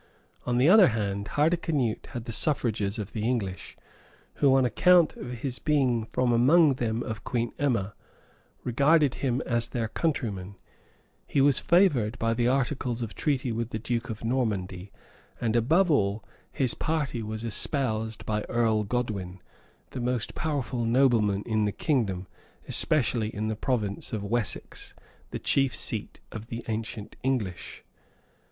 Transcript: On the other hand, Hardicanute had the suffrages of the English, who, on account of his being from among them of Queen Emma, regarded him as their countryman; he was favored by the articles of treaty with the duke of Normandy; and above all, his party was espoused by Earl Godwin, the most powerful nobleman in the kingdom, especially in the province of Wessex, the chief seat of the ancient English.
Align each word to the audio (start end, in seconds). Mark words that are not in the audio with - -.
On 0.47 0.57
the 0.57 0.67
other 0.67 0.87
hand, 0.87 1.27
Hardicanute 1.27 2.07
had 2.07 2.25
the 2.25 2.31
suffrages 2.31 2.97
of 2.97 3.13
the 3.13 3.21
English, 3.21 3.77
who, 4.37 4.55
on 4.55 4.65
account 4.65 5.15
of 5.15 5.31
his 5.33 5.59
being 5.59 6.05
from 6.07 6.31
among 6.31 6.73
them 6.73 7.03
of 7.03 7.23
Queen 7.23 7.51
Emma, 7.59 7.93
regarded 8.63 9.13
him 9.21 9.43
as 9.45 9.67
their 9.67 9.87
countryman; 9.87 10.55
he 11.27 11.39
was 11.39 11.59
favored 11.59 12.17
by 12.17 12.33
the 12.33 12.47
articles 12.47 13.03
of 13.03 13.13
treaty 13.13 13.51
with 13.51 13.69
the 13.69 13.77
duke 13.77 14.09
of 14.09 14.23
Normandy; 14.23 14.91
and 15.39 15.55
above 15.55 15.91
all, 15.91 16.25
his 16.51 16.73
party 16.73 17.21
was 17.21 17.45
espoused 17.45 18.25
by 18.25 18.41
Earl 18.49 18.83
Godwin, 18.85 19.39
the 19.91 20.01
most 20.01 20.33
powerful 20.33 20.83
nobleman 20.83 21.43
in 21.45 21.65
the 21.65 21.71
kingdom, 21.71 22.25
especially 22.67 23.29
in 23.29 23.49
the 23.49 23.55
province 23.55 24.13
of 24.13 24.23
Wessex, 24.23 24.95
the 25.29 25.37
chief 25.37 25.75
seat 25.75 26.19
of 26.31 26.47
the 26.47 26.63
ancient 26.67 27.17
English. 27.21 27.83